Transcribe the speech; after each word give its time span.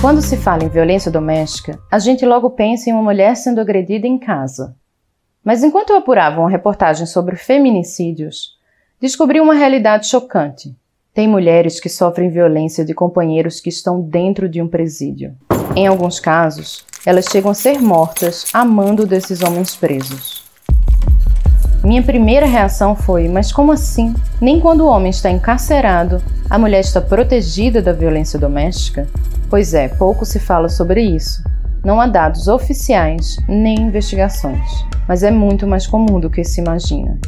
Quando 0.00 0.22
se 0.22 0.36
fala 0.36 0.62
em 0.62 0.68
violência 0.68 1.10
doméstica, 1.10 1.76
a 1.90 1.98
gente 1.98 2.24
logo 2.24 2.50
pensa 2.50 2.88
em 2.88 2.92
uma 2.92 3.02
mulher 3.02 3.36
sendo 3.36 3.60
agredida 3.60 4.06
em 4.06 4.16
casa. 4.16 4.76
Mas 5.42 5.64
enquanto 5.64 5.90
eu 5.90 5.96
apurava 5.96 6.38
uma 6.38 6.48
reportagem 6.48 7.04
sobre 7.04 7.34
feminicídios, 7.34 8.56
descobri 9.00 9.40
uma 9.40 9.54
realidade 9.54 10.06
chocante. 10.06 10.72
Tem 11.12 11.26
mulheres 11.26 11.80
que 11.80 11.88
sofrem 11.88 12.30
violência 12.30 12.84
de 12.84 12.94
companheiros 12.94 13.60
que 13.60 13.70
estão 13.70 14.00
dentro 14.00 14.48
de 14.48 14.62
um 14.62 14.68
presídio. 14.68 15.34
Em 15.74 15.88
alguns 15.88 16.20
casos, 16.20 16.86
elas 17.04 17.24
chegam 17.24 17.50
a 17.50 17.54
ser 17.54 17.80
mortas 17.80 18.46
a 18.52 18.64
mando 18.64 19.04
desses 19.04 19.42
homens 19.42 19.74
presos. 19.74 20.44
Minha 21.82 22.04
primeira 22.04 22.46
reação 22.46 22.94
foi: 22.94 23.26
mas 23.26 23.50
como 23.50 23.72
assim? 23.72 24.14
Nem 24.40 24.60
quando 24.60 24.82
o 24.82 24.88
homem 24.88 25.10
está 25.10 25.28
encarcerado, 25.28 26.22
a 26.48 26.56
mulher 26.56 26.80
está 26.80 27.00
protegida 27.00 27.82
da 27.82 27.92
violência 27.92 28.38
doméstica? 28.38 29.08
Pois 29.50 29.72
é, 29.72 29.88
pouco 29.88 30.26
se 30.26 30.38
fala 30.38 30.68
sobre 30.68 31.00
isso. 31.00 31.42
Não 31.82 32.00
há 32.00 32.06
dados 32.06 32.48
oficiais 32.48 33.36
nem 33.48 33.80
investigações, 33.80 34.68
mas 35.08 35.22
é 35.22 35.30
muito 35.30 35.66
mais 35.66 35.86
comum 35.86 36.20
do 36.20 36.28
que 36.28 36.44
se 36.44 36.60
imagina. 36.60 37.18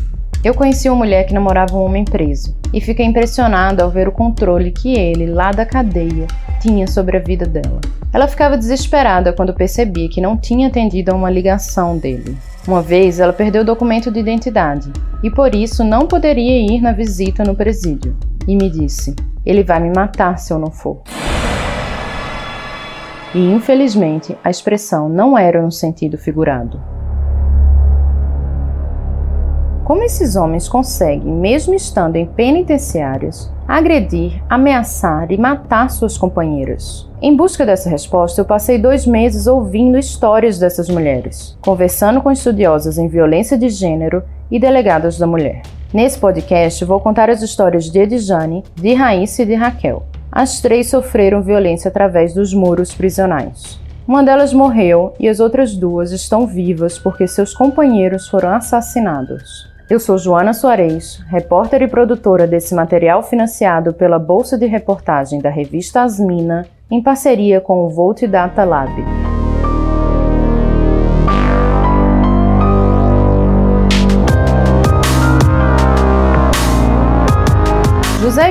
Eu 0.45 0.55
conheci 0.55 0.89
uma 0.89 0.99
mulher 0.99 1.25
que 1.25 1.33
namorava 1.33 1.77
um 1.77 1.85
homem 1.85 2.05
preso 2.05 2.57
e 2.73 2.81
fiquei 2.81 3.07
impressionada 3.07 3.83
ao 3.83 3.91
ver 3.91 4.07
o 4.07 4.13
controle 4.13 4.71
que 4.71 4.99
ele, 4.99 5.27
lá 5.27 5.51
da 5.51 5.65
cadeia, 5.65 6.27
tinha 6.61 6.87
sobre 6.87 7.17
a 7.17 7.21
vida 7.21 7.47
dela. 7.47 7.81
Ela 8.13 8.29
ficava 8.29 8.59
desesperada 8.59 9.33
quando 9.33 9.55
percebia 9.55 10.09
que 10.09 10.21
não 10.21 10.37
tinha 10.37 10.69
atendido 10.69 11.13
a 11.13 11.15
uma 11.15 11.31
ligação 11.31 11.97
dele. 11.97 12.37
Uma 12.67 12.83
vez 12.83 13.19
ela 13.19 13.33
perdeu 13.33 13.63
o 13.63 13.67
documento 13.67 14.11
de 14.11 14.21
identidade 14.21 14.93
e 15.23 15.31
por 15.31 15.55
isso 15.55 15.85
não 15.85 16.07
poderia 16.07 16.59
ir 16.71 16.83
na 16.83 16.93
visita 16.93 17.45
no 17.45 17.55
presídio. 17.55 18.15
E 18.47 18.57
me 18.57 18.69
disse: 18.69 19.15
Ele 19.45 19.63
vai 19.63 19.81
me 19.81 19.91
matar 19.95 20.39
se 20.39 20.53
eu 20.53 20.59
não 20.59 20.71
for. 20.71 21.03
E 23.35 23.39
infelizmente 23.39 24.37
a 24.43 24.51
expressão 24.51 25.09
não 25.09 25.39
era 25.39 25.63
no 25.63 25.71
sentido 25.71 26.19
figurado. 26.19 26.81
Como 29.85 30.05
esses 30.05 30.37
homens 30.37 30.69
conseguem, 30.69 31.33
mesmo 31.33 31.75
estando 31.75 32.15
em 32.15 32.25
penitenciários, 32.25 33.53
agredir, 33.67 34.41
ameaçar 34.49 35.33
e 35.33 35.37
matar 35.37 35.91
suas 35.91 36.17
companheiras? 36.17 37.11
Em 37.21 37.37
busca 37.37 37.67
dessa 37.67 37.91
resposta, 37.91 38.41
eu 38.41 38.45
passei 38.45 38.79
dois 38.79 39.05
meses 39.05 39.49
ouvindo 39.49 39.99
histórias 39.99 40.61
dessas 40.61 40.89
mulheres, 40.89 41.59
conversando 41.61 42.23
com 42.23 42.31
estudiosas 42.31 42.99
em 42.99 43.09
violência 43.09 43.59
de 43.59 43.69
gênero 43.69 44.23
e 44.49 44.61
delegadas 44.61 45.19
da 45.19 45.27
mulher. 45.27 45.63
Nesse 45.93 46.19
podcast, 46.19 46.85
vou 46.85 47.01
contar 47.01 47.29
as 47.29 47.43
histórias 47.43 47.91
de 47.91 47.99
Edjane, 47.99 48.63
de 48.77 48.95
Raíssa 48.95 49.43
e 49.43 49.47
de 49.47 49.55
Raquel. 49.55 50.05
As 50.33 50.61
três 50.61 50.89
sofreram 50.89 51.43
violência 51.43 51.89
através 51.89 52.33
dos 52.33 52.55
muros 52.55 52.95
prisionais. 52.95 53.81
Uma 54.07 54.23
delas 54.23 54.53
morreu 54.53 55.13
e 55.19 55.29
as 55.29 55.41
outras 55.41 55.75
duas 55.75 56.13
estão 56.13 56.47
vivas 56.47 56.99
porque 56.99 57.27
seus 57.27 57.53
companheiros 57.53 58.29
foram 58.29 58.51
assassinados. 58.51 59.69
Eu 59.89 59.99
sou 59.99 60.17
Joana 60.17 60.53
Soares, 60.53 61.21
repórter 61.29 61.83
e 61.83 61.89
produtora 61.89 62.47
desse 62.47 62.75
material 62.77 63.25
financiado 63.25 63.93
pela 63.93 64.21
Bolsa 64.21 64.57
de 64.57 64.67
Reportagem 64.67 65.41
da 65.41 65.51
revista 65.51 66.03
Asmina, 66.03 66.65
em 66.89 67.03
parceria 67.03 67.61
com 67.61 67.85
o 67.85 67.89
Volt 67.89 68.23
Data 68.23 68.63
Lab. 68.65 69.30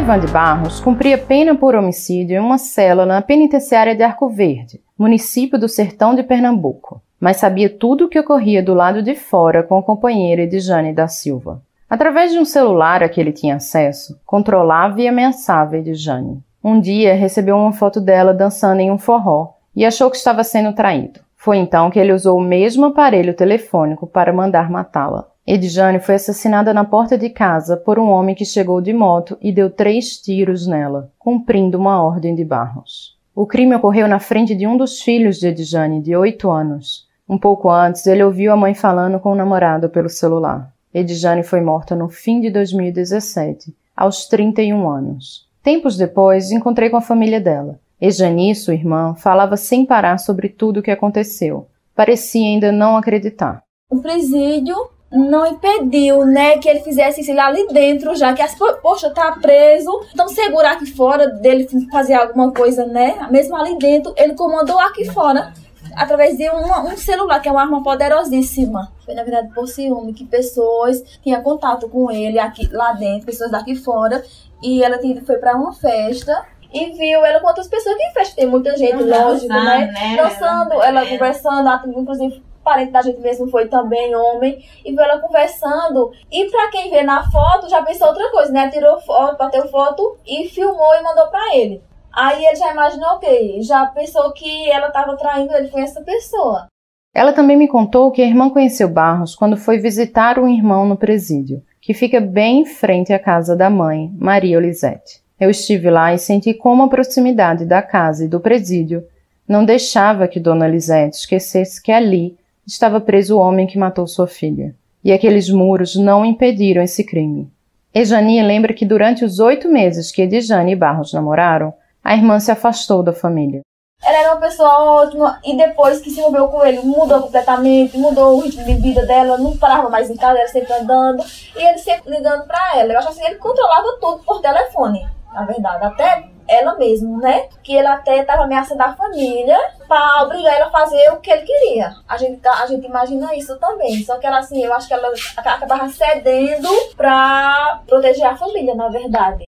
José 0.10 0.18
Ivan 0.18 0.20
de 0.20 0.28
Barros 0.34 0.80
cumpria 0.80 1.18
pena 1.20 1.54
por 1.54 1.76
homicídio 1.76 2.36
em 2.36 2.40
uma 2.40 2.58
cela 2.58 3.06
na 3.06 3.22
penitenciária 3.22 3.96
de 3.96 4.02
Arco 4.02 4.28
Verde, 4.28 4.82
município 4.98 5.60
do 5.60 5.70
sertão 5.70 6.16
de 6.16 6.24
Pernambuco 6.24 7.02
mas 7.20 7.38
sabia 7.38 7.70
tudo 7.70 8.06
o 8.06 8.10
que 8.10 8.20
ocorria 8.20 8.64
do 8.64 8.74
lado 8.74 9.04
de 9.04 9.14
fora 9.14 9.62
com 9.62 9.78
a 9.78 9.84
companheira 9.84 10.44
Edjane 10.44 10.94
da 10.94 11.08
Silva. 11.08 11.62
Através 11.90 12.32
de 12.32 12.40
um 12.40 12.46
celular 12.46 13.04
a 13.04 13.10
que 13.10 13.20
ele 13.20 13.34
tinha 13.34 13.58
acesso, 13.58 14.20
controlava 14.26 15.02
e 15.02 15.08
ameaçava 15.08 15.78
Edjane. 15.78 16.42
Um 16.64 16.80
dia 16.80 17.14
recebeu 17.14 17.58
uma 17.58 17.74
foto 17.74 18.00
dela 18.00 18.34
dançando 18.34 18.80
em 18.80 18.90
um 18.90 18.98
forró 18.98 19.50
e 19.76 19.86
achou 19.86 20.10
que 20.10 20.18
estava 20.18 20.44
sendo 20.44 20.74
traído. 20.74 21.20
Foi 21.36 21.58
então 21.58 21.90
que 21.92 22.00
ele 22.00 22.14
usou 22.14 22.38
o 22.38 22.44
mesmo 22.44 22.86
aparelho 22.86 23.34
telefônico 23.34 24.08
para 24.08 24.32
mandar 24.32 24.70
matá-la. 24.70 25.28
Edjane 25.46 26.00
foi 26.00 26.16
assassinada 26.16 26.74
na 26.74 26.84
porta 26.86 27.18
de 27.18 27.30
casa 27.30 27.76
por 27.76 27.98
um 27.98 28.10
homem 28.10 28.36
que 28.36 28.46
chegou 28.46 28.82
de 28.82 28.94
moto 28.94 29.38
e 29.42 29.52
deu 29.52 29.70
três 29.70 30.18
tiros 30.18 30.68
nela, 30.68 31.12
cumprindo 31.18 31.78
uma 31.78 32.04
ordem 32.04 32.36
de 32.36 32.46
Barros. 32.46 33.18
O 33.36 33.46
crime 33.46 33.76
ocorreu 33.76 34.08
na 34.08 34.20
frente 34.20 34.54
de 34.54 34.68
um 34.68 34.78
dos 34.78 35.02
filhos 35.02 35.40
de 35.40 35.48
Edjane, 35.48 36.02
de 36.02 36.16
oito 36.16 36.50
anos, 36.50 37.10
um 37.30 37.38
pouco 37.38 37.70
antes, 37.70 38.08
ele 38.08 38.24
ouviu 38.24 38.52
a 38.52 38.58
mãe 38.58 38.74
falando 38.74 39.20
com 39.20 39.32
o 39.32 39.36
namorado 39.36 39.88
pelo 39.88 40.10
celular. 40.10 40.74
Edjane 40.92 41.44
foi 41.44 41.62
morta 41.62 41.96
no 41.96 42.10
fim 42.10 42.42
de 42.42 42.50
2017, 42.50 43.72
aos 43.96 44.26
31 44.26 44.90
anos. 44.90 45.48
Tempos 45.62 45.96
depois, 45.96 46.52
encontrei 46.52 46.90
com 46.90 46.98
a 46.98 47.02
família 47.02 47.40
dela. 47.40 47.80
Ejani, 48.02 48.56
sua 48.56 48.74
irmã, 48.74 49.14
falava 49.14 49.56
sem 49.58 49.86
parar 49.86 50.18
sobre 50.18 50.50
tudo 50.50 50.80
o 50.80 50.84
que 50.84 50.90
aconteceu. 50.90 51.68
Parecia 51.96 52.48
ainda 52.48 52.72
não 52.72 52.98
acreditar. 52.98 53.62
O 53.92 54.02
presídio 54.02 54.76
não 55.12 55.46
impediu, 55.48 56.24
né, 56.26 56.58
que 56.58 56.70
ele 56.70 56.82
fizesse 56.82 57.22
isso 57.22 57.32
ali 57.40 57.68
dentro 57.68 58.16
já, 58.16 58.34
que 58.34 58.42
as, 58.42 58.56
poxa, 58.82 59.10
tá 59.10 59.32
preso, 59.42 59.90
então 60.14 60.28
segurar 60.28 60.74
aqui 60.74 60.86
fora 60.86 61.28
dele 61.28 61.68
fazer 61.92 62.14
alguma 62.14 62.52
coisa, 62.52 62.86
né, 62.86 63.28
mesmo 63.32 63.56
ali 63.56 63.78
dentro, 63.78 64.14
ele 64.18 64.36
comandou 64.36 64.78
aqui 64.80 65.06
fora 65.06 65.52
através 65.96 66.38
de 66.38 66.50
um, 66.50 66.92
um 66.92 66.98
celular, 66.98 67.40
que 67.40 67.50
é 67.50 67.52
uma 67.52 67.62
arma 67.62 67.82
poderosíssima. 67.82 68.92
Foi, 69.04 69.16
na 69.16 69.24
verdade, 69.24 69.50
por 69.54 69.68
ciúme, 69.68 70.14
que 70.14 70.24
pessoas 70.24 71.02
tinham 71.24 71.42
contato 71.42 71.90
com 71.90 72.12
ele 72.12 72.38
aqui 72.38 72.70
lá 72.72 72.94
dentro, 72.94 73.26
pessoas 73.26 73.52
daqui 73.52 73.76
fora, 73.76 74.24
e 74.62 74.84
ela 74.84 75.00
foi 75.26 75.38
para 75.38 75.56
uma 75.56 75.74
festa 75.74 76.46
e 76.72 76.92
viu 76.92 77.26
ela 77.26 77.40
com 77.40 77.48
outras 77.48 77.68
pessoas 77.68 77.96
que 77.96 78.12
festa 78.12 78.36
tem 78.36 78.46
muita 78.46 78.78
gente, 78.78 79.04
lógico, 79.04 79.48
né? 79.48 79.88
né? 79.92 80.16
Dançando, 80.16 80.74
ela 80.84 81.04
é. 81.04 81.10
conversando, 81.10 81.70
inclusive 82.00 82.44
parente 82.70 82.92
da 82.92 83.02
gente 83.02 83.20
mesmo 83.20 83.50
foi 83.50 83.68
também 83.68 84.16
homem, 84.16 84.64
e 84.86 84.92
viu 84.92 85.02
ela 85.02 85.20
conversando. 85.20 86.12
E 86.32 86.46
pra 86.52 86.70
quem 86.70 86.92
vê 86.92 87.02
na 87.02 87.24
foto, 87.32 87.68
já 87.68 87.82
pensou 87.82 88.10
outra 88.10 88.30
coisa, 88.30 88.52
né? 88.52 88.70
Tirou 88.70 89.02
foto, 89.02 89.38
bateu 89.38 89.68
foto 89.70 90.18
e 90.24 90.48
filmou 90.50 90.96
e 90.96 91.02
mandou 91.02 91.28
pra 91.30 91.56
ele. 91.56 91.82
Aí 92.14 92.46
ele 92.46 92.56
já 92.56 92.72
imaginou, 92.72 93.16
ok, 93.16 93.62
já 93.64 93.88
pensou 93.88 94.32
que 94.34 94.70
ela 94.70 94.88
estava 94.88 95.18
traindo 95.18 95.52
ele 95.56 95.70
com 95.70 95.80
essa 95.80 96.02
pessoa. 96.02 96.68
Ela 97.12 97.34
também 97.34 97.58
me 97.58 97.68
contou 97.68 98.12
que 98.12 98.22
a 98.22 98.28
irmã 98.28 98.52
conheceu 98.52 98.88
Barros 98.88 99.36
quando 99.36 99.58
foi 99.58 99.80
visitar 99.80 100.38
um 100.38 100.48
irmão 100.48 100.86
no 100.86 100.96
presídio, 100.96 101.64
que 101.82 101.94
fica 101.94 102.22
bem 102.22 102.62
em 102.62 102.66
frente 102.66 103.12
à 103.12 103.18
casa 103.18 103.56
da 103.56 103.68
mãe, 103.70 104.12
Maria 104.16 104.58
Olisete. 104.58 105.24
Eu 105.40 105.50
estive 105.50 105.90
lá 105.90 106.14
e 106.14 106.20
senti 106.20 106.54
como 106.54 106.84
a 106.84 106.88
proximidade 106.88 107.66
da 107.66 107.82
casa 107.82 108.26
e 108.26 108.28
do 108.28 108.40
presídio 108.40 109.04
não 109.50 109.66
deixava 109.66 110.28
que 110.28 110.40
Dona 110.40 110.68
Lisete 110.68 111.18
esquecesse 111.18 111.82
que 111.82 111.92
ali 111.92 112.38
estava 112.70 113.02
preso 113.02 113.36
o 113.36 113.40
homem 113.40 113.66
que 113.66 113.78
matou 113.78 114.06
sua 114.06 114.28
filha. 114.28 114.76
E 115.04 115.12
aqueles 115.12 115.50
muros 115.50 115.96
não 115.96 116.24
impediram 116.24 116.84
esse 116.84 117.04
crime. 117.04 117.52
Ejani 117.94 118.42
lembra 118.44 118.74
que 118.74 118.86
durante 118.86 119.26
os 119.26 119.40
oito 119.40 119.68
meses 119.68 120.12
que 120.12 120.22
Edjane 120.22 120.74
e 120.74 120.76
Barros 120.76 121.12
namoraram, 121.12 121.74
a 122.04 122.14
irmã 122.14 122.40
se 122.40 122.52
afastou 122.52 123.02
da 123.02 123.12
família. 123.12 123.62
Ela 124.04 124.18
era 124.18 124.32
uma 124.32 124.40
pessoa 124.40 125.02
ótima 125.02 125.40
e 125.44 125.58
depois 125.58 126.00
que 126.00 126.10
se 126.10 126.20
envolveu 126.20 126.48
com 126.48 126.66
ele, 126.66 126.80
mudou 126.82 127.24
completamente, 127.24 127.98
mudou 127.98 128.38
o 128.38 128.42
ritmo 128.42 128.64
de 128.64 128.76
vida 128.76 129.06
dela, 129.06 129.38
não 129.38 129.58
parava 129.58 129.90
mais 129.90 130.10
em 130.10 130.16
casa, 130.16 130.40
era 130.40 130.48
sempre 130.48 130.72
andando 130.74 131.24
e 131.58 131.62
ele 131.62 131.78
sempre 131.80 132.12
ligando 132.12 132.46
para 132.46 132.78
ela. 132.78 132.94
Eu 132.94 133.00
acho 133.00 133.10
assim, 133.10 133.26
ele 133.26 133.36
controlava 133.36 133.98
tudo 134.00 134.24
por 134.24 134.42
telefone, 134.42 135.06
na 135.34 135.44
verdade, 135.44 135.84
até 135.84 136.29
ela 136.50 136.76
mesma, 136.78 137.18
né? 137.20 137.48
Que 137.64 137.76
ele 137.76 137.88
até 137.88 138.20
estava 138.20 138.44
ameaçando 138.44 138.82
a 138.82 138.94
família 138.94 139.58
para 139.88 140.24
obrigar 140.24 140.56
ela 140.56 140.68
a 140.68 140.72
fazer 140.72 141.10
o 141.12 141.18
que 141.18 141.32
ele 141.32 141.44
queria. 141.44 141.94
A 142.08 142.18
gente, 142.18 142.42
tá, 142.42 142.62
a 142.62 142.66
gente 142.66 142.86
imagina 142.86 143.36
isso 143.36 143.58
também. 143.60 144.04
Só 144.04 144.18
que 144.18 144.26
ela, 144.26 144.40
assim, 144.40 144.64
eu 144.64 144.74
acho 144.74 144.88
que 144.88 144.94
ela 144.94 145.14
acabava 145.38 145.88
cedendo 145.90 146.68
para 146.98 147.82
proteger 147.88 148.26
a 148.26 148.36
família, 148.36 148.76
na 148.76 148.90
verdade. 148.90 149.44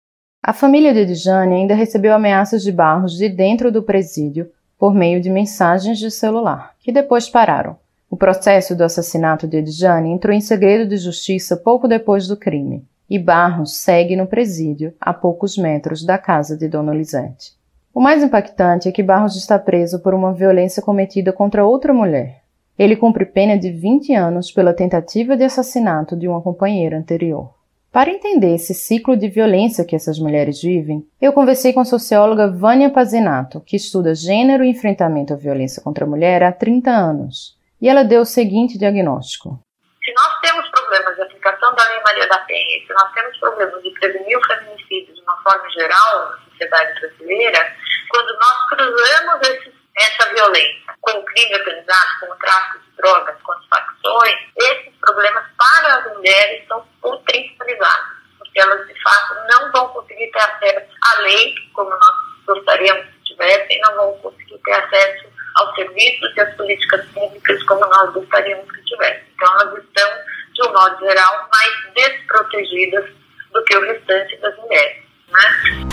A 0.43 0.53
família 0.53 0.93
de 0.93 1.01
Edjane 1.01 1.55
ainda 1.55 1.75
recebeu 1.75 2.15
ameaças 2.15 2.63
de 2.63 2.73
Barros 2.73 3.17
de 3.17 3.29
dentro 3.29 3.71
do 3.71 3.83
presídio 3.83 4.51
por 4.79 4.95
meio 4.95 5.21
de 5.21 5.29
mensagens 5.29 5.99
de 5.99 6.11
celular, 6.11 6.75
que 6.81 6.93
depois 6.93 7.29
pararam. 7.29 7.77
O 8.11 8.17
processo 8.17 8.75
do 8.75 8.85
assassinato 8.85 9.47
de 9.47 9.59
Edjane 9.59 10.11
entrou 10.11 10.35
em 10.35 10.41
segredo 10.41 10.89
de 10.89 10.97
justiça 10.97 11.57
pouco 11.57 11.87
depois 11.87 12.27
do 12.27 12.37
crime, 12.37 12.87
e 13.09 13.19
Barros 13.19 13.77
segue 13.77 14.17
no 14.17 14.27
presídio, 14.27 14.95
a 15.01 15.15
poucos 15.15 15.57
metros 15.57 16.05
da 16.05 16.19
casa 16.19 16.57
de 16.57 16.69
Dona 16.69 16.95
Lisete. 16.95 17.57
O 17.95 18.01
mais 18.01 18.23
impactante 18.23 18.89
é 18.89 18.93
que 18.93 19.03
Barros 19.03 19.37
está 19.37 19.59
preso 19.59 20.01
por 20.01 20.15
uma 20.15 20.33
violência 20.33 20.83
cometida 20.83 21.33
contra 21.33 21.67
outra 21.67 21.93
mulher. 21.93 22.43
Ele 22.79 22.95
cumpre 22.95 23.27
pena 23.27 23.59
de 23.59 23.71
20 23.71 24.15
anos 24.15 24.53
pela 24.53 24.73
tentativa 24.73 25.37
de 25.37 25.43
assassinato 25.43 26.17
de 26.17 26.29
uma 26.29 26.41
companheira 26.41 26.97
anterior. 26.97 27.59
Para 27.91 28.11
entender 28.11 28.55
esse 28.55 28.75
ciclo 28.75 29.17
de 29.17 29.29
violência 29.29 29.85
que 29.85 29.97
essas 29.97 30.19
mulheres 30.19 30.63
vivem, 30.63 31.05
eu 31.21 31.33
conversei 31.33 31.73
com 31.73 31.81
a 31.81 31.85
socióloga 31.85 32.49
Vânia 32.49 32.91
Pazinato, 32.91 33.61
que 33.61 33.77
estuda 33.77 34.15
gênero 34.15 34.63
e 34.63 34.69
enfrentamento 34.69 35.33
à 35.33 35.37
violência 35.37 35.83
contra 35.83 36.05
a 36.05 36.09
mulher 36.09 36.43
há 36.43 36.53
30 36.53 36.91
anos. 36.91 37.57
E 37.81 37.89
ela 37.89 38.05
deu 38.05 38.21
o 38.21 38.27
seguinte 38.27 38.79
diagnóstico. 38.79 39.59
Se 40.05 40.13
nós 40.13 40.41
temos 40.41 40.68
problemas 40.89 41.17
de 41.17 41.23
aplicação 41.23 41.75
da 41.75 41.89
Lei 41.89 42.01
Maria 42.01 42.27
da 42.29 42.39
Penha, 42.41 42.87
se 42.87 42.93
nós 42.93 43.13
temos 43.13 43.37
problemas 43.39 43.83
de 43.83 43.91
prevenir 43.91 44.39
o 44.39 44.47
feminicídio 44.47 45.15
de 45.15 45.21
uma 45.21 45.37
forma 45.43 45.69
geral 45.71 46.31
na 46.31 46.39
sociedade 46.51 47.01
brasileira, 47.01 47.77
quando 48.09 48.39
nós 48.39 48.67
cruzamos 48.69 49.49
esse, 49.49 49.75
essa 49.97 50.33
violência 50.33 50.95
com 51.03 51.19
o 51.19 51.25
crime 51.27 51.57
organizado, 51.57 52.21
com 52.21 52.33
o 52.33 52.37
tráfico 52.37 52.79
de 52.79 52.97
drogas, 52.97 53.37
com 53.43 53.53
as 53.53 53.67
facções, 53.67 54.39
esses 54.57 54.95
problemas 55.01 55.45
para 55.59 55.95
as 55.99 56.17
mulheres 56.17 56.67
são 56.67 56.87
potencializados, 57.03 58.09
porque 58.39 58.61
elas 58.61 58.87
de 58.89 59.03
fato 59.03 59.35
não 59.53 59.71
vão 59.73 59.89
conseguir 59.89 60.31
ter 60.31 60.41
acesso 60.41 60.89
à 61.03 61.21
lei 61.21 61.55
como 61.75 61.91
nós 61.91 62.47
gostaríamos 62.47 63.07
que 63.07 63.35
tivessem, 63.35 63.81
não 63.83 63.95
vão 63.95 64.19
conseguir 64.19 64.59
ter 64.59 64.73
acesso 64.73 65.29
aos 65.59 65.75
serviços 65.75 66.37
e 66.37 66.41
às 66.41 66.55
políticas 66.55 67.05
públicas 67.09 67.63
como 67.65 67.81
nós 67.81 68.13
gostaríamos 68.13 68.71
que 68.73 68.85
tivessem. 68.85 69.29
Então 69.35 69.61
elas 69.61 69.85
estão, 69.85 70.11
de 70.53 70.63
um 70.63 70.67
modo 70.79 70.97
geral, 71.01 71.49
mais 71.51 71.93
desprotegidas 71.93 73.05
do 73.53 73.65
que 73.65 73.77
o 73.77 73.81
restante 73.81 74.41
das 74.41 74.57
mulheres. 74.59 75.03
Né? 75.33 75.89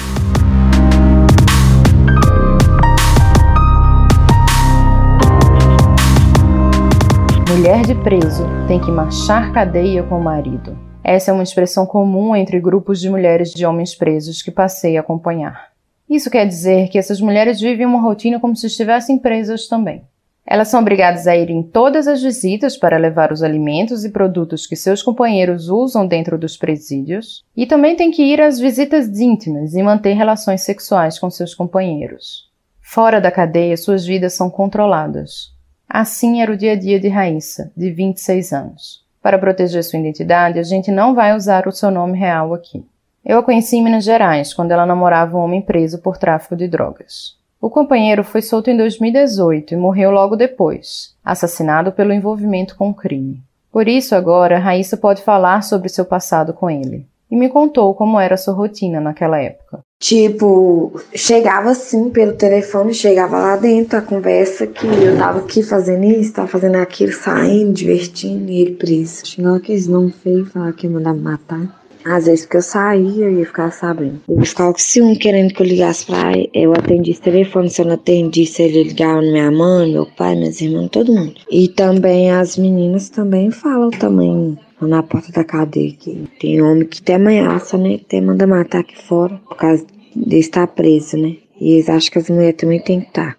Mulher 7.49 7.81
de 7.81 7.95
preso 8.03 8.43
tem 8.67 8.79
que 8.79 8.91
marchar 8.91 9.51
cadeia 9.51 10.03
com 10.03 10.19
o 10.19 10.23
marido. 10.23 10.77
Essa 11.03 11.31
é 11.31 11.33
uma 11.33 11.41
expressão 11.41 11.87
comum 11.87 12.35
entre 12.35 12.59
grupos 12.59 13.01
de 13.01 13.09
mulheres 13.09 13.51
de 13.51 13.65
homens 13.65 13.95
presos 13.95 14.43
que 14.43 14.51
passei 14.51 14.97
a 14.97 15.01
acompanhar. 15.01 15.71
Isso 16.07 16.29
quer 16.29 16.45
dizer 16.45 16.89
que 16.89 16.99
essas 16.99 17.19
mulheres 17.19 17.59
vivem 17.59 17.87
uma 17.87 18.01
rotina 18.01 18.39
como 18.39 18.55
se 18.55 18.67
estivessem 18.67 19.17
presas 19.17 19.67
também. 19.67 20.03
Elas 20.47 20.67
são 20.67 20.79
obrigadas 20.79 21.25
a 21.25 21.35
ir 21.35 21.49
em 21.49 21.63
todas 21.63 22.07
as 22.07 22.21
visitas 22.21 22.77
para 22.77 22.97
levar 22.97 23.31
os 23.31 23.41
alimentos 23.41 24.05
e 24.05 24.11
produtos 24.11 24.67
que 24.67 24.75
seus 24.75 25.01
companheiros 25.01 25.69
usam 25.69 26.05
dentro 26.05 26.37
dos 26.37 26.55
presídios, 26.55 27.43
e 27.57 27.65
também 27.65 27.95
têm 27.95 28.11
que 28.11 28.23
ir 28.23 28.39
às 28.39 28.59
visitas 28.59 29.07
íntimas 29.19 29.73
e 29.73 29.81
manter 29.81 30.13
relações 30.13 30.61
sexuais 30.61 31.17
com 31.17 31.31
seus 31.31 31.55
companheiros. 31.55 32.51
Fora 32.79 33.19
da 33.19 33.31
cadeia, 33.31 33.75
suas 33.75 34.05
vidas 34.05 34.33
são 34.33 34.47
controladas. 34.47 35.51
Assim 35.89 36.41
era 36.41 36.51
o 36.51 36.57
dia 36.57 36.73
a 36.73 36.75
dia 36.75 36.99
de 36.99 37.07
Raíssa, 37.07 37.71
de 37.75 37.89
26 37.91 38.53
anos. 38.53 39.05
Para 39.23 39.39
proteger 39.39 39.83
sua 39.83 39.97
identidade, 39.97 40.59
a 40.59 40.63
gente 40.63 40.91
não 40.91 41.15
vai 41.15 41.35
usar 41.35 41.67
o 41.67 41.71
seu 41.71 41.89
nome 41.89 42.19
real 42.19 42.53
aqui. 42.53 42.85
Eu 43.25 43.39
a 43.39 43.43
conheci 43.43 43.77
em 43.77 43.83
Minas 43.83 44.03
Gerais, 44.03 44.53
quando 44.53 44.69
ela 44.69 44.85
namorava 44.85 45.35
um 45.35 45.41
homem 45.41 45.59
preso 45.59 45.97
por 45.97 46.15
tráfico 46.15 46.55
de 46.55 46.67
drogas. 46.67 47.35
O 47.65 47.69
companheiro 47.71 48.23
foi 48.23 48.43
solto 48.43 48.69
em 48.69 48.77
2018 48.77 49.73
e 49.73 49.75
morreu 49.75 50.11
logo 50.11 50.35
depois, 50.35 51.15
assassinado 51.25 51.91
pelo 51.91 52.13
envolvimento 52.13 52.75
com 52.75 52.91
o 52.91 52.93
crime. 52.93 53.41
Por 53.71 53.87
isso, 53.87 54.13
agora, 54.13 54.59
Raíssa 54.59 54.95
pode 54.95 55.23
falar 55.23 55.63
sobre 55.63 55.89
seu 55.89 56.05
passado 56.05 56.53
com 56.53 56.69
ele. 56.69 57.07
E 57.29 57.35
me 57.35 57.49
contou 57.49 57.95
como 57.95 58.19
era 58.19 58.37
sua 58.37 58.53
rotina 58.53 59.01
naquela 59.01 59.39
época. 59.39 59.79
Tipo, 59.99 61.01
chegava 61.15 61.71
assim 61.71 62.11
pelo 62.11 62.33
telefone, 62.33 62.93
chegava 62.93 63.39
lá 63.39 63.55
dentro 63.55 63.97
a 63.97 64.01
conversa 64.03 64.67
que 64.67 64.85
eu 64.85 65.17
tava 65.17 65.39
aqui 65.39 65.63
fazendo 65.63 66.03
isso, 66.03 66.33
tava 66.33 66.47
fazendo 66.47 66.75
aquilo, 66.75 67.13
saindo, 67.13 67.73
divertindo, 67.73 68.51
e 68.51 68.61
ele 68.61 68.75
preso. 68.75 69.25
Chegava 69.25 69.57
aqueles 69.57 69.87
não 69.87 70.11
feios, 70.11 70.51
falava 70.51 70.71
que 70.71 70.85
ia 70.85 70.93
mandar 70.93 71.15
me 71.15 71.21
matar. 71.21 71.83
Às 72.05 72.27
vezes 72.27 72.45
que 72.45 72.55
eu 72.55 72.61
saía, 72.61 73.25
eu 73.25 73.39
ia 73.39 73.45
ficar 73.45 73.71
sabendo. 73.71 74.21
Eu 74.29 74.45
ficava 74.45 74.71
com 74.71 74.77
ciúme 74.77 75.17
querendo 75.17 75.51
que 75.51 75.61
eu 75.61 75.65
ligasse 75.65 76.05
pra 76.05 76.31
ele. 76.33 76.51
Eu 76.53 76.71
atendi 76.73 77.09
esse 77.09 77.21
telefone, 77.21 77.67
se 77.69 77.81
eu 77.81 77.85
não 77.85 77.95
atendisse, 77.95 78.61
ele 78.61 78.83
ligava 78.83 79.21
minha 79.21 79.49
mãe, 79.49 79.91
meu 79.91 80.05
pai, 80.05 80.35
minhas 80.35 80.61
irmãs, 80.61 80.89
todo 80.91 81.11
mundo. 81.11 81.33
E 81.49 81.67
também 81.67 82.31
as 82.31 82.57
meninas 82.57 83.09
também 83.09 83.49
falam 83.49 83.89
também 83.89 84.55
na 84.79 85.01
porta 85.01 85.31
da 85.31 85.43
cadeia 85.43 85.93
que 85.93 86.27
tem 86.39 86.61
homem 86.61 86.85
que 86.85 87.01
até 87.01 87.15
ameaça, 87.15 87.75
né? 87.75 87.99
Até 88.05 88.21
manda 88.21 88.45
matar 88.45 88.81
aqui 88.81 89.01
fora 89.01 89.41
por 89.47 89.57
causa 89.57 89.83
de 90.15 90.37
estar 90.37 90.67
preso, 90.67 91.17
né? 91.17 91.37
E 91.59 91.73
eles 91.73 91.89
acham 91.89 92.11
que 92.11 92.19
as 92.19 92.29
mulheres 92.29 92.57
também 92.57 92.79
têm 92.79 93.01
que 93.01 93.07
estar. 93.07 93.37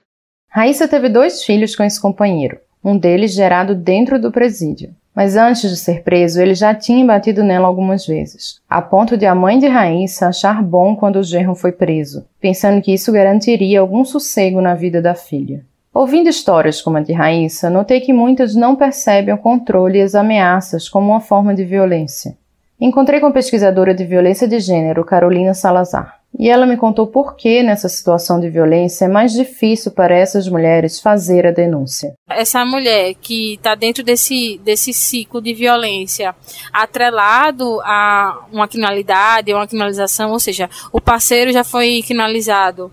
Raíssa 0.50 0.88
teve 0.88 1.08
dois 1.08 1.44
filhos 1.44 1.76
com 1.76 1.84
esse 1.84 2.00
companheiro, 2.00 2.58
um 2.82 2.98
deles 2.98 3.32
gerado 3.32 3.74
dentro 3.74 4.20
do 4.20 4.32
presídio. 4.32 4.90
Mas 5.16 5.34
antes 5.34 5.70
de 5.70 5.78
ser 5.78 6.02
preso, 6.02 6.42
ele 6.42 6.54
já 6.54 6.74
tinha 6.74 7.02
batido 7.06 7.42
nela 7.42 7.66
algumas 7.66 8.06
vezes, 8.06 8.60
a 8.68 8.82
ponto 8.82 9.16
de 9.16 9.24
a 9.24 9.34
mãe 9.34 9.58
de 9.58 9.66
Raíssa 9.66 10.28
achar 10.28 10.62
bom 10.62 10.94
quando 10.94 11.16
o 11.16 11.22
genro 11.22 11.54
foi 11.54 11.72
preso, 11.72 12.26
pensando 12.38 12.82
que 12.82 12.92
isso 12.92 13.10
garantiria 13.10 13.80
algum 13.80 14.04
sossego 14.04 14.60
na 14.60 14.74
vida 14.74 15.00
da 15.00 15.14
filha. 15.14 15.64
Ouvindo 15.94 16.28
histórias 16.28 16.82
como 16.82 16.98
a 16.98 17.00
de 17.00 17.14
Raíssa, 17.14 17.70
notei 17.70 18.02
que 18.02 18.12
muitas 18.12 18.54
não 18.54 18.76
percebem 18.76 19.32
o 19.32 19.38
controle 19.38 19.98
e 19.98 20.02
as 20.02 20.14
ameaças 20.14 20.86
como 20.86 21.10
uma 21.12 21.20
forma 21.20 21.54
de 21.54 21.64
violência. 21.64 22.36
Encontrei 22.78 23.18
com 23.18 23.28
a 23.28 23.32
pesquisadora 23.32 23.94
de 23.94 24.04
violência 24.04 24.46
de 24.46 24.60
gênero, 24.60 25.02
Carolina 25.02 25.54
Salazar. 25.54 26.20
E 26.38 26.50
ela 26.50 26.66
me 26.66 26.76
contou 26.76 27.06
por 27.06 27.34
que, 27.36 27.62
nessa 27.62 27.88
situação 27.88 28.38
de 28.38 28.50
violência, 28.50 29.06
é 29.06 29.08
mais 29.08 29.32
difícil 29.32 29.92
para 29.92 30.16
essas 30.16 30.48
mulheres 30.48 31.00
fazer 31.00 31.46
a 31.46 31.50
denúncia. 31.50 32.12
Essa 32.28 32.64
mulher 32.64 33.14
que 33.14 33.54
está 33.54 33.74
dentro 33.74 34.04
desse, 34.04 34.60
desse 34.62 34.92
ciclo 34.92 35.40
de 35.40 35.54
violência, 35.54 36.34
atrelado 36.72 37.80
a 37.82 38.46
uma 38.52 38.68
criminalidade, 38.68 39.52
uma 39.52 39.66
criminalização, 39.66 40.32
ou 40.32 40.38
seja, 40.38 40.68
o 40.92 41.00
parceiro 41.00 41.52
já 41.52 41.64
foi 41.64 42.02
criminalizado 42.04 42.92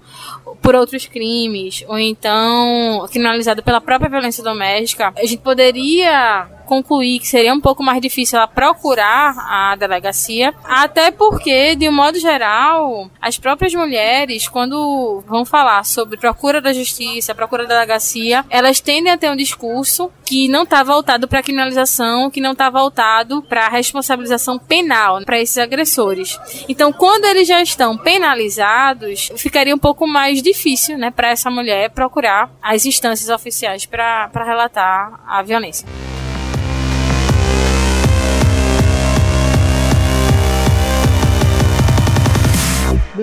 por 0.62 0.76
outros 0.76 1.06
crimes, 1.06 1.84
ou 1.88 2.00
então 2.00 3.06
criminalizado 3.12 3.62
pela 3.62 3.82
própria 3.82 4.10
violência 4.10 4.44
doméstica, 4.44 5.14
a 5.18 5.26
gente 5.26 5.42
poderia 5.42 6.48
concluir 6.74 7.20
que 7.20 7.28
seria 7.28 7.54
um 7.54 7.62
pouco 7.62 7.84
mais 7.84 8.02
difícil 8.02 8.38
ela 8.38 8.48
procurar 8.48 9.36
a 9.38 9.76
delegacia, 9.76 10.54
até 10.64 11.12
porque, 11.12 11.76
de 11.76 11.88
um 11.88 11.92
modo 11.92 12.18
geral, 12.18 13.10
as 13.22 13.38
próprias 13.38 13.74
mulheres, 13.74 14.48
quando 14.48 15.24
vão 15.28 15.46
falar 15.46 15.84
sobre 15.86 16.18
procura 16.18 16.60
da 16.60 16.74
justiça, 16.74 17.36
procura 17.36 17.68
da 17.68 17.76
delegacia, 17.76 18.44
elas 18.50 18.80
tendem 18.80 19.12
a 19.12 19.18
ter 19.18 19.30
um 19.30 19.36
discurso 19.36 20.12
que 20.26 20.48
não 20.48 20.64
está 20.64 20.82
voltado 20.84 21.28
para 21.28 21.40
a 21.40 21.44
criminalização, 21.44 22.32
que 22.32 22.42
não 22.42 22.54
está 22.54 22.70
voltado 22.70 23.44
para 23.44 23.68
a 23.68 23.70
responsabilização 23.70 24.58
penal 24.58 25.24
para 25.24 25.40
esses 25.40 25.58
agressores. 25.58 26.40
Então, 26.68 26.92
quando 26.92 27.26
eles 27.26 27.48
já 27.48 27.62
estão 27.62 27.98
penalizados, 27.98 29.30
ficaria 29.38 29.76
um 29.76 29.80
pouco 29.80 30.08
mais 30.08 30.42
difícil, 30.42 30.98
né, 30.98 31.12
para 31.12 31.30
essa 31.30 31.52
mulher 31.52 31.92
procurar 31.92 32.50
as 32.62 32.86
instâncias 32.86 33.30
oficiais 33.30 33.86
para 33.86 34.30
relatar 34.34 35.20
a 35.28 35.44
violência. 35.44 36.13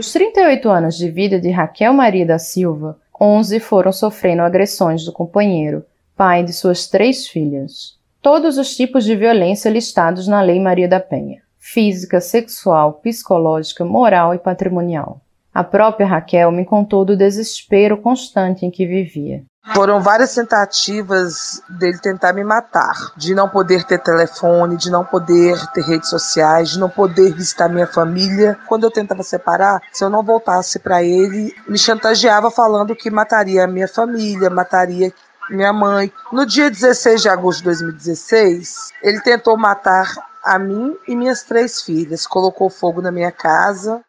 Dos 0.01 0.15
38 0.15 0.71
anos 0.71 0.97
de 0.97 1.11
vida 1.11 1.39
de 1.39 1.51
Raquel 1.51 1.93
Maria 1.93 2.25
da 2.25 2.39
Silva, 2.39 2.99
11 3.21 3.61
foram 3.61 3.93
sofrendo 3.93 4.41
agressões 4.41 5.05
do 5.05 5.13
companheiro, 5.13 5.85
pai 6.17 6.43
de 6.43 6.55
suas 6.55 6.89
três 6.89 7.27
filhas. 7.29 7.99
Todos 8.23 8.57
os 8.57 8.75
tipos 8.75 9.05
de 9.05 9.15
violência 9.15 9.69
listados 9.69 10.27
na 10.27 10.41
Lei 10.41 10.59
Maria 10.59 10.89
da 10.89 10.99
Penha: 10.99 11.43
física, 11.59 12.19
sexual, 12.19 12.95
psicológica, 12.95 13.85
moral 13.85 14.35
e 14.35 14.39
patrimonial. 14.39 15.21
A 15.53 15.63
própria 15.63 16.07
Raquel 16.07 16.51
me 16.51 16.65
contou 16.65 17.05
do 17.05 17.15
desespero 17.15 17.99
constante 17.99 18.65
em 18.65 18.71
que 18.71 18.87
vivia. 18.87 19.45
Foram 19.75 20.01
várias 20.01 20.35
tentativas 20.35 21.63
dele 21.69 21.99
tentar 21.99 22.33
me 22.33 22.43
matar, 22.43 23.13
de 23.17 23.35
não 23.35 23.49
poder 23.49 23.85
ter 23.85 23.99
telefone, 23.99 24.77
de 24.77 24.91
não 24.91 25.05
poder 25.05 25.59
ter 25.73 25.83
redes 25.83 26.09
sociais, 26.09 26.71
de 26.71 26.79
não 26.79 26.89
poder 26.89 27.33
visitar 27.35 27.69
minha 27.69 27.87
família. 27.87 28.59
Quando 28.67 28.85
eu 28.85 28.91
tentava 28.91 29.23
separar, 29.23 29.81
se 29.93 30.03
eu 30.03 30.11
não 30.11 30.23
voltasse 30.23 30.79
para 30.79 31.03
ele, 31.03 31.55
me 31.69 31.79
chantageava 31.79 32.51
falando 32.51 32.97
que 32.97 33.11
mataria 33.11 33.65
a 33.65 33.67
minha 33.67 33.87
família, 33.87 34.51
mataria 34.51 35.13
minha 35.49 35.73
mãe. 35.73 36.13
No 36.33 36.45
dia 36.45 36.71
16 36.71 37.23
de 37.23 37.29
agosto 37.29 37.59
de 37.59 37.65
2016, 37.65 38.93
ele 39.03 39.21
tentou 39.21 39.57
matar 39.57 40.13
a 40.45 40.59
mim 40.59 40.97
e 41.07 41.15
minhas 41.15 41.43
três 41.43 41.83
filhas, 41.83 42.27
colocou 42.27 42.69
fogo 42.71 43.01
na 43.01 43.13
minha 43.13 43.31
casa. 43.31 44.01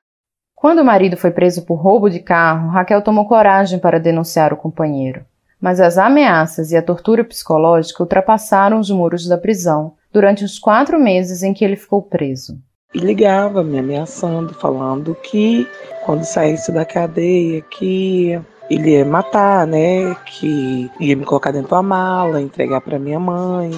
Quando 0.55 0.79
o 0.79 0.85
marido 0.85 1.17
foi 1.17 1.31
preso 1.31 1.65
por 1.65 1.75
roubo 1.75 2.09
de 2.09 2.19
carro, 2.19 2.69
Raquel 2.69 3.01
tomou 3.01 3.27
coragem 3.27 3.79
para 3.79 3.99
denunciar 3.99 4.53
o 4.53 4.57
companheiro 4.57 5.25
mas 5.61 5.79
as 5.79 5.97
ameaças 5.97 6.71
e 6.71 6.75
a 6.75 6.81
tortura 6.81 7.23
psicológica 7.23 8.01
ultrapassaram 8.01 8.79
os 8.79 8.89
muros 8.89 9.27
da 9.27 9.37
prisão 9.37 9.93
durante 10.11 10.43
os 10.43 10.57
quatro 10.57 10.99
meses 10.99 11.43
em 11.43 11.53
que 11.53 11.63
ele 11.63 11.75
ficou 11.75 12.01
preso. 12.01 12.57
E 12.93 12.99
ligava 12.99 13.63
me 13.63 13.79
ameaçando, 13.79 14.53
falando 14.53 15.15
que 15.15 15.65
quando 16.03 16.25
saísse 16.25 16.71
da 16.71 16.83
cadeia, 16.83 17.61
que 17.61 18.41
ele 18.73 18.91
ia 18.91 19.05
matar, 19.05 19.67
né? 19.67 20.15
Que 20.25 20.89
ia 20.99 21.15
me 21.15 21.25
colocar 21.25 21.51
dentro 21.51 21.71
da 21.71 21.81
mala, 21.81 22.41
entregar 22.41 22.79
para 22.81 22.97
minha 22.97 23.19
mãe. 23.19 23.71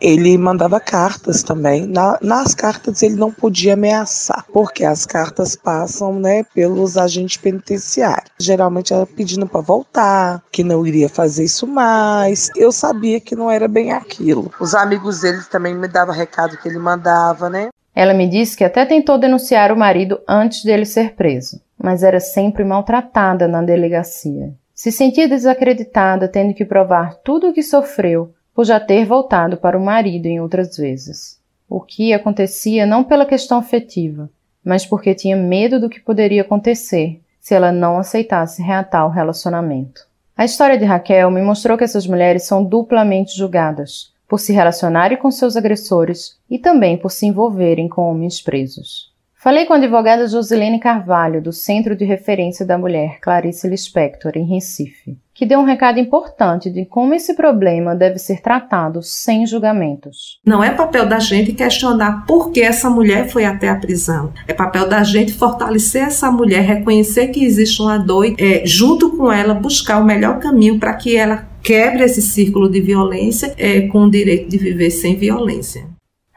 Ele 0.00 0.36
mandava 0.36 0.80
cartas 0.80 1.42
também. 1.42 1.86
Na, 1.86 2.18
nas 2.22 2.54
cartas 2.54 3.02
ele 3.02 3.16
não 3.16 3.30
podia 3.30 3.74
ameaçar, 3.74 4.44
porque 4.52 4.84
as 4.84 5.06
cartas 5.06 5.56
passam, 5.56 6.18
né, 6.18 6.44
pelos 6.54 6.96
agentes 6.96 7.36
penitenciários. 7.36 8.30
Geralmente 8.38 8.92
era 8.92 9.06
pedindo 9.06 9.46
para 9.46 9.60
voltar, 9.60 10.42
que 10.50 10.62
não 10.62 10.86
iria 10.86 11.08
fazer 11.08 11.44
isso 11.44 11.66
mais. 11.66 12.50
Eu 12.56 12.72
sabia 12.72 13.20
que 13.20 13.36
não 13.36 13.50
era 13.50 13.68
bem 13.68 13.92
aquilo. 13.92 14.50
Os 14.60 14.74
amigos 14.74 15.20
dele 15.20 15.42
também 15.50 15.74
me 15.74 15.88
davam 15.88 16.14
recado 16.14 16.56
que 16.58 16.68
ele 16.68 16.78
mandava, 16.78 17.48
né? 17.48 17.68
Ela 17.94 18.14
me 18.14 18.28
disse 18.28 18.56
que 18.56 18.62
até 18.62 18.84
tentou 18.86 19.18
denunciar 19.18 19.72
o 19.72 19.76
marido 19.76 20.20
antes 20.28 20.62
dele 20.62 20.84
ser 20.84 21.14
preso, 21.14 21.60
mas 21.78 22.02
era 22.02 22.20
sempre 22.20 22.64
maltratada 22.64 23.46
na 23.46 23.62
delegacia. 23.62 24.52
Se 24.74 24.90
sentia 24.90 25.28
desacreditada, 25.28 26.28
tendo 26.28 26.54
que 26.54 26.64
provar 26.64 27.16
tudo 27.24 27.48
o 27.48 27.52
que 27.52 27.62
sofreu 27.62 28.32
por 28.54 28.64
já 28.64 28.80
ter 28.80 29.04
voltado 29.04 29.56
para 29.56 29.78
o 29.78 29.84
marido 29.84 30.26
em 30.26 30.40
outras 30.40 30.76
vezes. 30.76 31.40
O 31.68 31.80
que 31.80 32.12
acontecia 32.12 32.86
não 32.86 33.04
pela 33.04 33.26
questão 33.26 33.58
afetiva, 33.58 34.28
mas 34.64 34.84
porque 34.84 35.14
tinha 35.14 35.36
medo 35.36 35.80
do 35.80 35.88
que 35.88 36.00
poderia 36.00 36.42
acontecer 36.42 37.20
se 37.38 37.54
ela 37.54 37.70
não 37.70 37.98
aceitasse 37.98 38.62
reatar 38.62 39.06
o 39.06 39.10
relacionamento. 39.10 40.06
A 40.36 40.44
história 40.44 40.78
de 40.78 40.84
Raquel 40.84 41.30
me 41.30 41.42
mostrou 41.42 41.78
que 41.78 41.84
essas 41.84 42.06
mulheres 42.06 42.44
são 42.44 42.62
duplamente 42.62 43.36
julgadas, 43.36 44.12
por 44.28 44.38
se 44.38 44.52
relacionarem 44.52 45.16
com 45.16 45.30
seus 45.30 45.56
agressores 45.56 46.38
e 46.48 46.58
também 46.58 46.98
por 46.98 47.10
se 47.10 47.26
envolverem 47.26 47.88
com 47.88 48.02
homens 48.02 48.40
presos. 48.40 49.12
Falei 49.40 49.66
com 49.66 49.72
a 49.72 49.76
advogada 49.76 50.26
Josilene 50.26 50.80
Carvalho, 50.80 51.40
do 51.40 51.52
Centro 51.52 51.94
de 51.94 52.04
Referência 52.04 52.66
da 52.66 52.76
Mulher 52.76 53.20
Clarice 53.20 53.68
Lispector, 53.68 54.32
em 54.34 54.44
Recife 54.44 55.16
que 55.38 55.46
deu 55.46 55.60
um 55.60 55.64
recado 55.64 56.00
importante 56.00 56.68
de 56.68 56.84
como 56.84 57.14
esse 57.14 57.36
problema 57.36 57.94
deve 57.94 58.18
ser 58.18 58.42
tratado 58.42 59.00
sem 59.04 59.46
julgamentos. 59.46 60.40
Não 60.44 60.64
é 60.64 60.72
papel 60.72 61.06
da 61.06 61.20
gente 61.20 61.52
questionar 61.52 62.26
por 62.26 62.50
que 62.50 62.60
essa 62.60 62.90
mulher 62.90 63.28
foi 63.28 63.44
até 63.44 63.68
a 63.68 63.76
prisão. 63.76 64.32
É 64.48 64.52
papel 64.52 64.88
da 64.88 65.04
gente 65.04 65.32
fortalecer 65.32 66.02
essa 66.02 66.28
mulher, 66.28 66.62
reconhecer 66.62 67.28
que 67.28 67.44
existe 67.44 67.80
uma 67.80 67.98
dor 67.98 68.24
e, 68.26 68.34
é, 68.36 68.66
junto 68.66 69.16
com 69.16 69.30
ela, 69.30 69.54
buscar 69.54 70.00
o 70.00 70.04
melhor 70.04 70.40
caminho 70.40 70.80
para 70.80 70.94
que 70.94 71.16
ela 71.16 71.48
quebre 71.62 72.02
esse 72.02 72.20
círculo 72.20 72.68
de 72.68 72.80
violência 72.80 73.54
é, 73.56 73.82
com 73.82 74.06
o 74.06 74.10
direito 74.10 74.48
de 74.48 74.58
viver 74.58 74.90
sem 74.90 75.14
violência. 75.14 75.86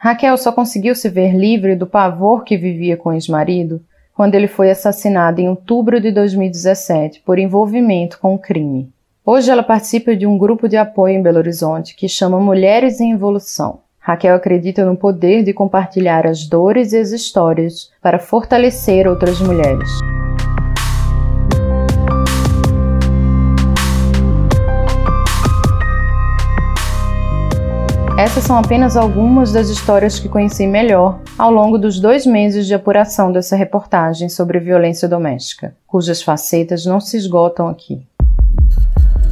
Raquel 0.02 0.36
só 0.36 0.50
conseguiu 0.50 0.96
se 0.96 1.08
ver 1.08 1.32
livre 1.32 1.76
do 1.76 1.86
pavor 1.86 2.42
que 2.42 2.56
vivia 2.56 2.96
com 2.96 3.10
o 3.10 3.12
ex-marido 3.12 3.80
quando 4.12 4.34
ele 4.34 4.48
foi 4.48 4.68
assassinado 4.68 5.40
em 5.40 5.48
outubro 5.48 6.00
de 6.00 6.10
2017 6.10 7.22
por 7.24 7.38
envolvimento 7.38 8.18
com 8.18 8.34
o 8.34 8.38
crime. 8.38 8.90
Hoje 9.24 9.48
ela 9.48 9.62
participa 9.62 10.16
de 10.16 10.26
um 10.26 10.36
grupo 10.36 10.68
de 10.68 10.76
apoio 10.76 11.14
em 11.14 11.22
Belo 11.22 11.38
Horizonte 11.38 11.94
que 11.94 12.08
chama 12.08 12.40
Mulheres 12.40 13.00
em 13.00 13.12
Evolução. 13.12 13.78
Raquel 14.00 14.34
acredita 14.34 14.84
no 14.84 14.96
poder 14.96 15.44
de 15.44 15.52
compartilhar 15.52 16.26
as 16.26 16.48
dores 16.48 16.92
e 16.92 16.98
as 16.98 17.12
histórias 17.12 17.92
para 18.02 18.18
fortalecer 18.18 19.06
outras 19.06 19.40
mulheres. 19.40 19.88
Essas 28.22 28.44
são 28.44 28.56
apenas 28.56 28.96
algumas 28.96 29.50
das 29.50 29.68
histórias 29.68 30.20
que 30.20 30.28
conheci 30.28 30.64
melhor 30.64 31.18
ao 31.36 31.50
longo 31.50 31.76
dos 31.76 31.98
dois 31.98 32.24
meses 32.24 32.68
de 32.68 32.72
apuração 32.72 33.32
dessa 33.32 33.56
reportagem 33.56 34.28
sobre 34.28 34.60
violência 34.60 35.08
doméstica, 35.08 35.74
cujas 35.88 36.22
facetas 36.22 36.86
não 36.86 37.00
se 37.00 37.16
esgotam 37.16 37.66
aqui. 37.66 38.00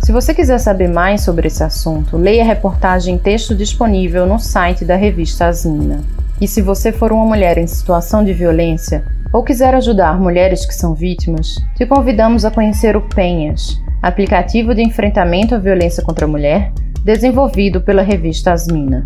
Se 0.02 0.11
você 0.11 0.35
quiser 0.35 0.59
saber 0.59 0.88
mais 0.88 1.20
sobre 1.20 1.47
esse 1.47 1.62
assunto, 1.62 2.16
leia 2.16 2.42
a 2.42 2.44
reportagem 2.44 3.14
em 3.14 3.18
texto 3.18 3.54
disponível 3.54 4.26
no 4.26 4.40
site 4.40 4.85
da 4.85 4.97
revista 4.97 5.47
Asmina. 5.47 6.02
E 6.40 6.49
se 6.49 6.61
você 6.61 6.90
for 6.90 7.12
uma 7.12 7.25
mulher 7.25 7.59
em 7.59 7.68
situação 7.68 8.25
de 8.25 8.32
violência 8.32 9.04
ou 9.32 9.44
quiser 9.44 9.73
ajudar 9.73 10.18
mulheres 10.18 10.66
que 10.66 10.75
são 10.75 10.94
vítimas, 10.94 11.54
te 11.76 11.87
convidamos 11.87 12.44
a 12.44 12.50
conhecer 12.50 12.97
o 12.97 13.02
Penhas, 13.02 13.80
aplicativo 14.02 14.75
de 14.75 14.82
enfrentamento 14.82 15.54
à 15.54 15.59
violência 15.59 16.02
contra 16.02 16.25
a 16.25 16.28
mulher 16.28 16.73
desenvolvido 17.04 17.80
pela 17.80 18.02
revista 18.02 18.52
Asmina. 18.52 19.04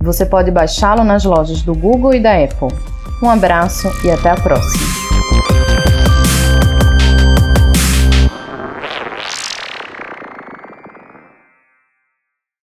Você 0.00 0.26
pode 0.26 0.50
baixá-lo 0.50 1.04
nas 1.04 1.24
lojas 1.24 1.62
do 1.62 1.74
Google 1.74 2.14
e 2.14 2.20
da 2.20 2.32
Apple. 2.32 2.68
Um 3.22 3.30
abraço 3.30 3.88
e 4.04 4.10
até 4.10 4.30
a 4.30 4.34
próxima! 4.34 5.55